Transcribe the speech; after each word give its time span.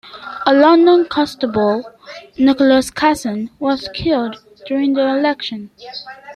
A 0.47 0.51
London 0.55 1.05
constable, 1.05 1.83
Nicholas 2.35 2.89
Casson, 2.89 3.51
was 3.59 3.87
killed 3.93 4.41
during 4.67 4.93
the 4.95 5.07
election. 5.07 5.69